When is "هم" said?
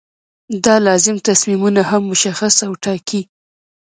1.89-2.01